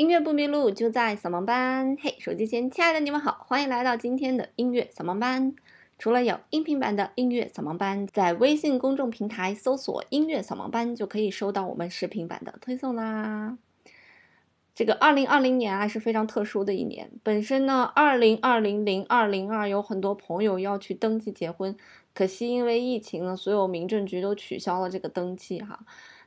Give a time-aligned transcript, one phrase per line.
[0.00, 1.94] 音乐不迷路，就在扫盲班。
[2.00, 5.54] 嘿，手机前亲爱的你们好，欢迎来到今天的音乐扫盲班。
[5.98, 13.58] 除了有音频版的音乐扫盲班，在微信公众平台搜索“音乐扫盲班”就可以收到我们视频版的推送啦。
[14.74, 17.10] 这个二零二零年啊是非常特殊的一年。
[17.22, 21.76] 本身呢，二零二零零二零二有很多朋友要去登记结婚，
[22.14, 25.78] 可惜因为疫情呢，所有民政局都取消了这个登记哈。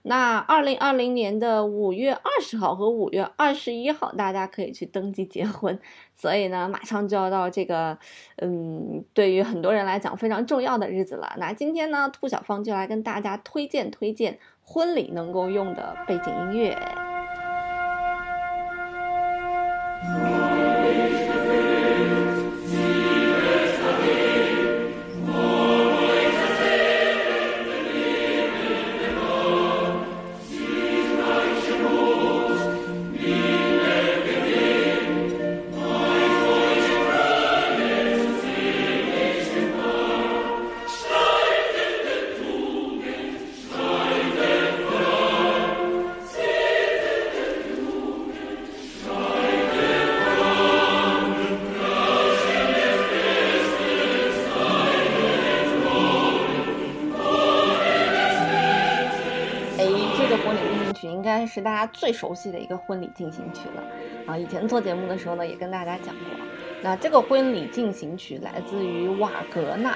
[0.06, 5.80] 那二零二零年的五月二十号和五月二十一号，大家可以去登记结婚。
[6.16, 7.98] 所以呢，马上就要到这个，
[8.38, 11.34] 嗯，对于很多人来讲非常重要的日子了。
[11.38, 16.78] 那今天呢，兔小芳就来跟大家推荐推荐婚礼能够用的背景音乐。
[61.54, 63.84] 是大家最熟悉的一个婚礼进行曲了
[64.26, 64.36] 啊！
[64.36, 66.24] 以前做节目的时候呢，也跟大家讲过。
[66.82, 69.96] 那这个婚礼进行曲来自于瓦格纳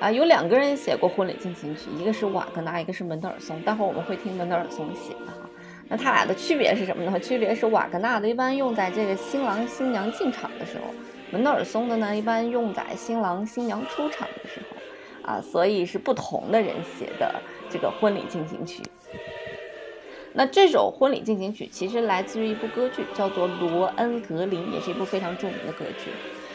[0.00, 3.58] 啊，有两个人写过婚礼进行曲，一个是瓦格纳，一个是门德尔松。
[3.62, 5.48] 待会儿我们会听门德尔松写的哈。
[5.88, 7.18] 那他俩的区别是什么呢？
[7.18, 10.92] 区别是瓦格纳的一般用在这个新郎新娘进场的时候，
[11.30, 18.82] 门德尔松的呢一般用在新郎新娘出场的时候啊，所以是不同的人写的这个婚礼进行曲。
[20.38, 26.12] 那这首婚礼进行曲其实来自于一部歌剧，叫做《罗恩格林》，也是一部非常著名的歌剧。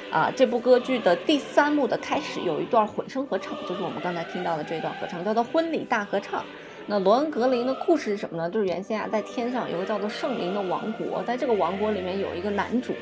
[0.09, 6.46] 啊，这部歌剧的第三幕的开始有一段混声合唱，就是我们刚才听到的这段合唱，叫做婚礼大合唱。
[6.88, 8.50] 那罗恩格林的故事是什么呢？
[8.50, 12.94] 就是原先啊，在天上有个叫做圣灵的王国，在这个王国里面有一个男主。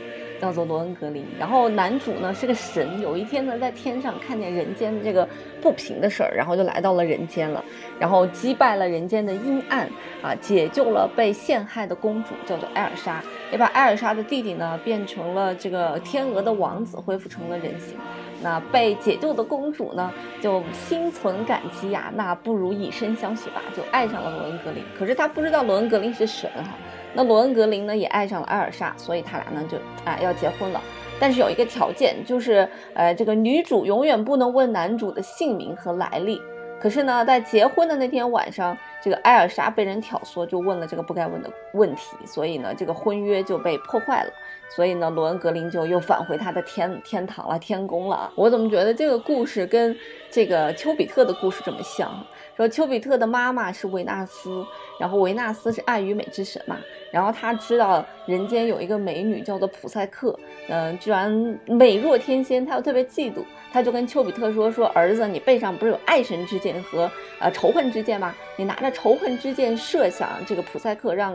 [0.42, 5.28] 叫做罗恩格林，然后男主呢是个神，有一天呢在天上看见人间这个
[5.62, 7.64] 不平的事儿，然后就来到了人间了，
[8.00, 9.88] 然后击败了人间的阴暗
[10.24, 17.96] 啊，解救了被陷害的公主，叫做艾尔莎，也把艾尔莎的弟弟呢变成了这个天鹅的王子，恢复成了人形。
[18.44, 24.84] 那被解救的公主呢就心存感激呀，那不如以身相许吧，就爱上了罗恩格林。
[24.98, 26.72] 可是他不知道罗恩格林是神哈。
[27.14, 30.82] 那罗恩格林呢也爱上了艾尔莎，所以他俩呢就啊要结婚了。
[31.20, 36.42] 但是有一个条件，就是呃这个女主永远不能问男主的姓名和来历。
[36.80, 44.32] 可是呢，在结婚的那天晚上，这个艾尔莎被人挑唆，就问了这个不该问的问题，所以呢这个婚约就被破坏了。
[44.74, 48.32] 所以呢，罗恩格林就又返回他的天天堂了，天宫了。
[48.36, 49.96] 我怎么觉得这个故事跟
[50.30, 52.12] 这个丘比特的故事这么像？
[52.56, 54.64] 说丘比特的妈妈是维纳斯，
[55.00, 56.78] 然后维纳斯是爱与美之神嘛，
[57.12, 60.38] 然后他知道人间有一个美女叫做普赛克，
[60.70, 63.44] 嗯，居然美若天仙，他又特别嫉妒，
[63.74, 67.10] 他就跟丘比特说：“说儿子，你背上不是有爱神之箭和
[67.40, 68.36] 呃仇恨之箭吗？
[68.58, 71.34] 你拿着仇恨之箭射向这个普赛克，让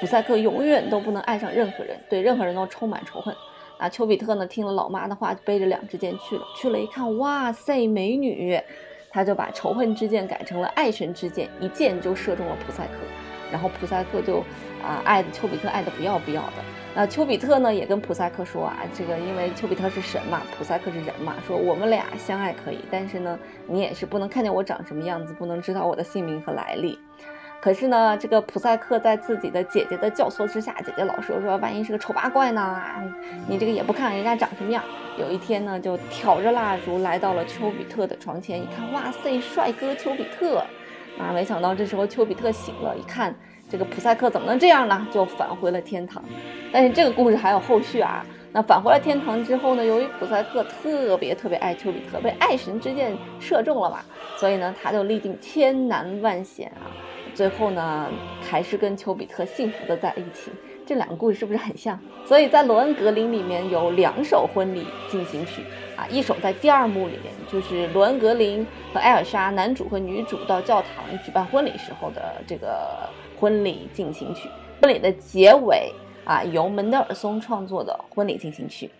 [0.00, 3.34] 普赛克永远都不能爱上任何人，对任何人都充满仇恨。”
[3.78, 8.58] 那丘比特呢，听了老妈的话，背着两支箭去了，去了一看，哇塞，美女！
[9.10, 12.92] 他就把仇恨之箭改成了爱神之箭，一箭就射中了普赛克，
[13.52, 14.38] 然后普赛克就
[14.82, 16.85] 啊爱的丘比特爱的不要不要的。
[16.96, 26.98] 那丘比特呢也跟普赛克说啊，这个因为丘比特是神嘛，普赛克是人嘛，说我们俩相爱可以，但是呢你也是不能看见我长什么样子，不能知道我的姓名和来历。
[27.60, 32.80] 可是呢，这个普赛克在自己的姐姐的教唆之下，姐姐老说说，万一是个丑八怪呢？
[33.46, 34.82] 你这个也不看人家长什么样。
[35.18, 40.64] 有一天呢，就挑着蜡烛来到了丘比特的床前，一看，哇塞，帅哥丘比特！
[41.18, 43.34] 啊，没想到这时候丘比特醒了，一看
[43.68, 45.06] 这个普赛克怎么能这样呢？
[45.12, 46.22] 就返回了天堂。
[46.72, 48.24] 但是这个故事还有后续啊。
[48.52, 53.98] 那返回了天堂之后呢，由于普赛克特别特别爱丘比特，被爱神之箭射中了嘛，
[54.38, 56.88] 所以呢，他就历尽千难万险啊。
[57.34, 58.08] 最后呢，
[58.40, 60.50] 还是跟丘比特幸福的在一起。
[60.86, 61.98] 这两个故事是不是很像？
[62.24, 65.60] 所以在罗恩格林里面有两首婚礼进行曲
[65.96, 68.64] 啊，一首在第二幕里面，就是罗恩格林
[68.94, 73.06] 和艾尔莎男主和女主到教堂举办婚礼时候的这个
[73.38, 74.48] 婚礼进行曲。
[74.80, 75.92] 婚礼的结尾
[76.24, 78.90] 啊，由门德尔松创作的婚礼进行曲。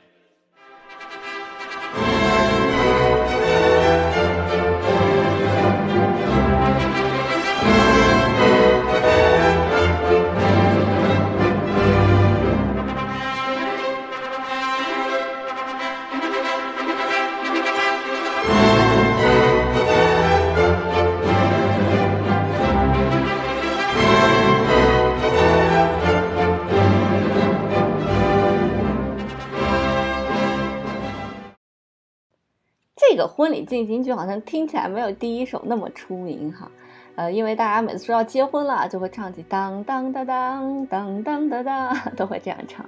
[33.36, 36.70] 婚礼进行曲好像听起来没有第一首那么出名哈。
[37.16, 42.86] 呃，因为大家每次说要结婚了，就会唱起当当当当当当当当， 都会这样唱。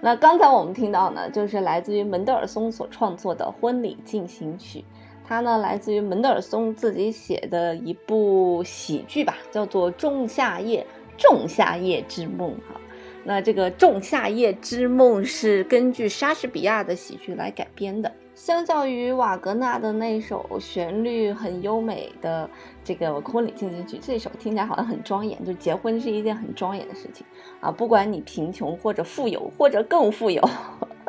[0.00, 4.84] 那刚才我们听到呢，就是来自于门德尔松所创作的婚礼进行曲，
[5.24, 10.84] 它呢来自于门德尔松自己写的一部喜剧吧，叫做《仲夏夜
[11.16, 12.80] 仲夏夜之梦》哈。
[13.22, 18.12] 那这个《仲夏夜之梦》是根据莎士比亚的喜剧来改编的。
[18.36, 22.48] 相较于瓦格纳的那首旋律很优美的
[22.84, 27.24] 这个婚礼进行曲，这首听起来好像很庄严，就结婚是一件很庄严的事情
[27.60, 27.70] 啊！
[27.70, 30.46] 不管你贫穷或者富有，或者更富有。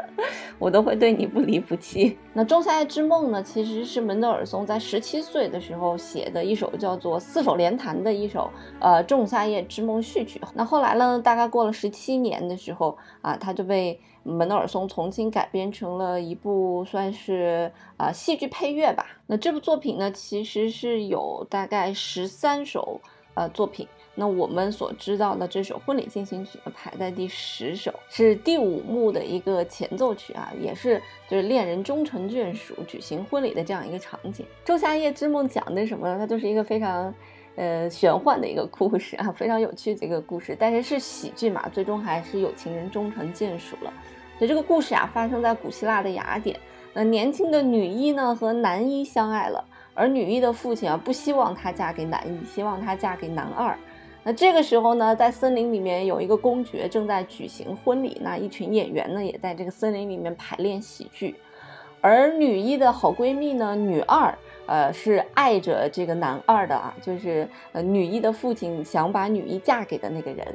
[0.59, 2.17] 我都会对你不离不弃。
[2.33, 8.49] 那《仲夏夜之梦》呢，其实是门德尔松在十七岁的时候写的一首叫做《四手联弹》的一首
[8.79, 10.41] 呃《仲夏夜之梦》序曲。
[10.53, 19.05] 那后来呢，大概过了十七年的时候啊，他就被门德尔松重新改编成了一部算是啊戏剧配乐吧。
[19.27, 22.99] 那这部作品呢，其实是有大概十三首
[23.35, 23.88] 呃作品。
[24.19, 31.00] 那我们所知道的这首婚礼进行曲呢，排在第十首，是第五幕的一个前奏曲啊，也是
[31.30, 34.44] 就是恋人终成眷属，举行婚礼的这样一个场景。
[34.66, 36.18] 《仲夏夜之梦》讲的什么呢？
[36.18, 37.14] 它就是一个非常，
[37.58, 40.58] 呃，玄幻的一个故事啊，非常有趣的一个故事。
[40.60, 43.94] 但是是喜剧嘛，最终还是有情人终成眷属了。
[44.40, 46.60] 所以这个故事啊，发生在古希腊的雅典。
[46.94, 53.78] 那年轻的女一呢和男一相爱了，而女一的父亲啊不希望她嫁给男一，希望她嫁给男二。
[54.27, 61.33] 那这个时候呢，在森林里面有一个公爵正在举行婚礼，那一群演员呢也在这个森林里面排练喜剧，
[62.01, 70.45] 而女一的好闺蜜呢，女二，呃，是爱着这个男二的啊，就是呃女一的父亲想把女一嫁给的那个人，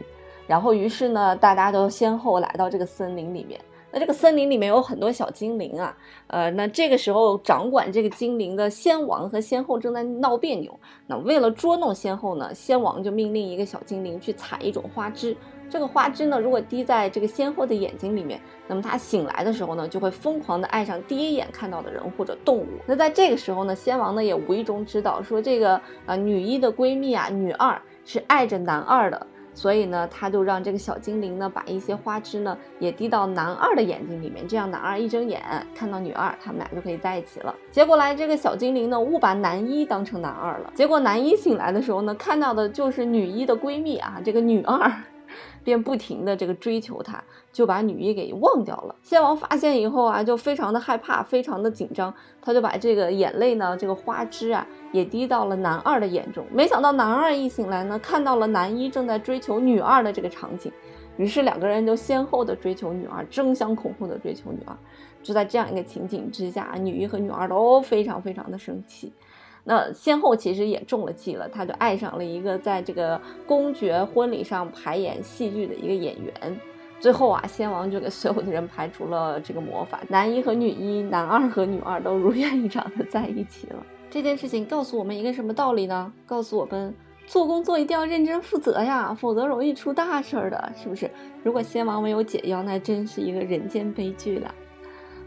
[0.47, 3.59] 然后于是呢，大家都先后来到这个森林里面。
[3.93, 5.95] 那这个森林里面有很多小精灵啊，
[6.29, 10.81] 呃，那这个时候掌管这个精灵的仙王和仙后正在闹别扭。
[11.07, 15.37] 那为了捉弄仙后呢，仙王就命令一个小精灵去采一种花枝。
[15.69, 22.67] 这个花枝呢，如果滴在这个仙后的眼睛里面，那么她醒来的时候呢，就会疯狂的爱上第一眼看到的人或者动物。
[22.87, 29.27] 那在这个时候呢，仙王呢也无意中知道说这个啊女一的闺蜜啊女二是爱着男二的。
[29.55, 35.43] 所以呢，他就让这个小精灵呢，把一些花枝呢，也滴到男二的眼睛里面，这样男二一睁眼
[35.75, 37.55] 看到女二，他们俩就可以在一起了。
[37.71, 40.73] 结果来，这个小精灵呢，误把男一当成男二了。
[40.75, 44.91] 结果男一醒来的时候呢，看到的就是女一的闺蜜啊，这个女二。
[45.65, 47.23] 便不停的这个追求她，
[47.53, 48.95] 就把女一给忘掉了。
[49.03, 56.45] 仙王发现以后啊，就非常的害怕，非常的紧张，他就把这个眼泪呢，这个花枝啊，也滴到了男二的眼中。
[56.53, 60.73] 没想到男二一醒来呢，看到了男一正在追求女二的这个场景，
[61.17, 64.77] 于是两个人就先后的追求女二，争相恐后的追求女二。
[65.23, 69.13] 就在这样一个情景之下，女一和女二都非常非常的生气。
[69.65, 76.61] 那先后其实也中了计了，他就爱上了一个在这个公爵婚礼上排演戏剧的一个演员。
[76.99, 83.87] 最后啊，先王就给所有的人排除了这个魔法，男一和女一，男二和女二都如愿以偿的在一起了。
[84.11, 86.13] 这件事情告诉我们一个什么道理呢？
[86.27, 86.95] 告诉我们
[87.27, 91.11] 做工作一定要认真负责呀，否则容易出大事儿的，是不是？
[91.43, 94.53] 如果先王没有解药，那真是一个人间悲剧了。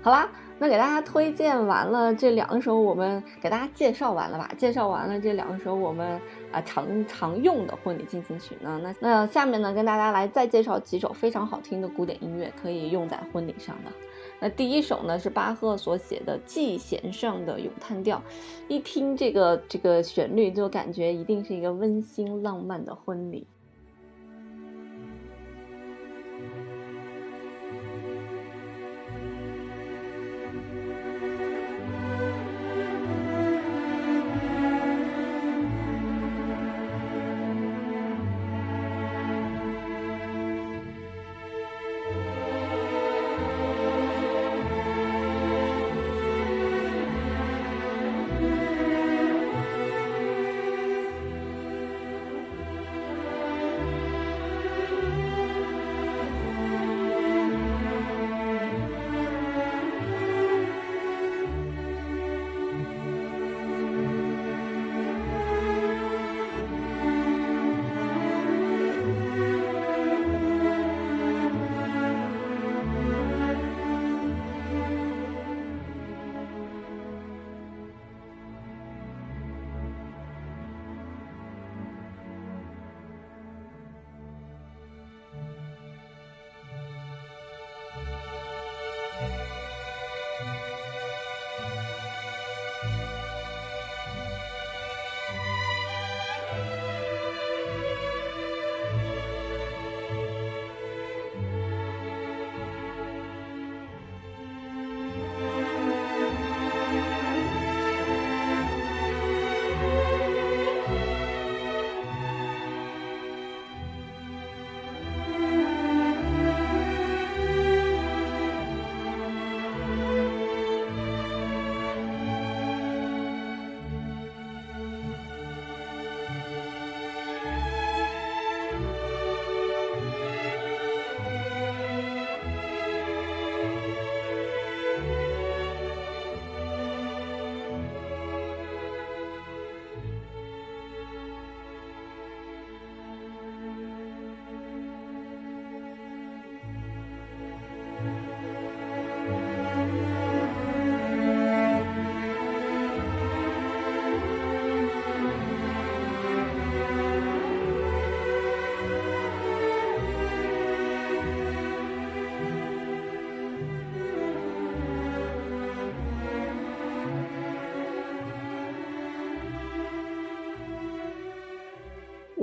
[0.01, 0.30] 好啦。
[0.57, 4.50] 那给大家推荐完了这两首，我们给大家介绍完了吧？
[4.57, 6.19] 介绍完了这两首我们
[6.51, 8.79] 啊常常用的婚礼进行曲呢？
[8.81, 13.91] 那那下面呢，跟大家来再介绍几首非常好听的古典音乐，可以用在婚礼上的。
[14.39, 18.21] 那第一首呢是巴赫所写的 G 弦上的咏叹调，
[18.69, 23.45] 一听这个这个旋律就感觉一定是一个温馨浪漫的婚礼。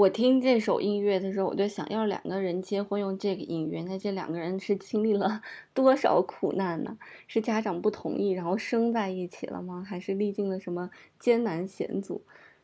[0.03, 5.41] 我听这首音乐的时候，我就想要两个人结婚用这个音乐，那这两个人是经历了
[5.73, 6.99] 多少苦难呢？
[7.29, 9.85] 是家长不同意，然后生在一起了吗？
[9.87, 10.91] 还是历经了什么
[11.21, 12.21] 艰难险阻？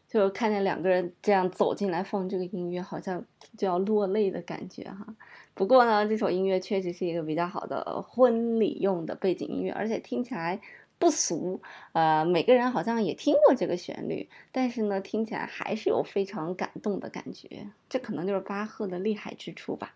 [0.08, 3.24] 就看见两个人这样走进来放这个音乐，好像
[3.56, 5.06] 就要落泪的感觉哈。
[5.54, 10.60] 不过呢，这首音乐确实是一个比较好的婚礼用的背景音乐，而且听起来。
[10.98, 11.60] 不俗，
[11.92, 17.68] 呃，每个人好像也听过这个旋律，但是呢，听起来还是有非常感动的感觉。
[17.88, 19.94] 这可能就是巴赫的厉害之处吧。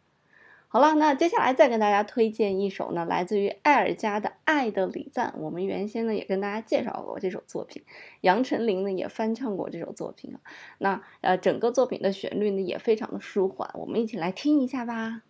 [0.68, 5.34] 好了，那接下来再跟大家推荐一首呢，来自于艾尔加的《爱的礼赞》。
[5.40, 7.82] 我们原先呢也跟大家介绍过这首作品，
[8.22, 10.40] 杨丞琳呢也翻唱过这首作品啊
[10.78, 15.22] 那呃，整个作品的旋律呢也非常的舒缓，我们一起来听一下吧。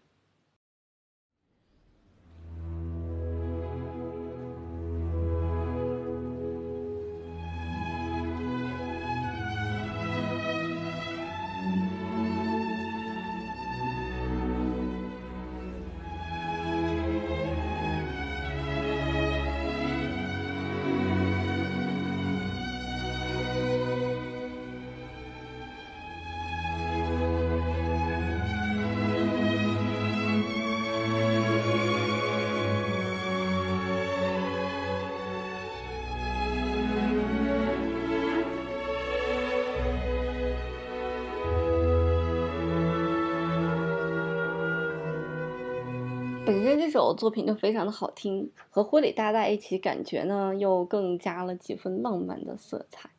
[46.76, 53.10] 这首作品就非常的好听，和婚礼搭在一起，感觉呢又更加了几分浪漫的色彩。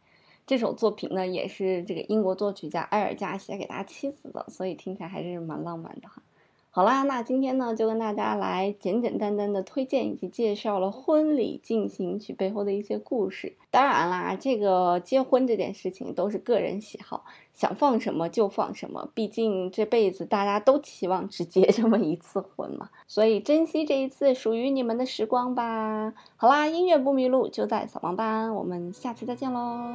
[0.45, 6.21] 这首作品呢也是这个英国作曲家埃尔加写给他妻子的，所以听起来还是蛮浪漫的哈。
[6.75, 13.55] 好啦，那今天呢就跟大家来简简单单的推荐以及介绍了婚礼进行曲背后的一些故事。
[13.69, 19.07] 当然啦，这个结婚这件事情都是个人喜好，想放什么就放什么。
[19.13, 26.15] 毕竟这辈子大家都期望只结 这么一次婚嘛，所以珍惜这一次属于你们的时光吧。
[26.35, 29.93] 好啦，音乐不迷路就在扫盲班，我们下期再见喽。